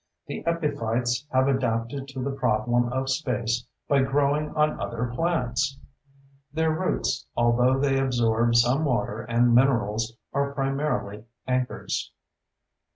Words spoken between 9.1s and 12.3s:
and minerals, are primarily anchors.